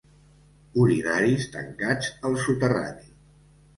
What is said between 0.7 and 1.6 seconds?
Urinaris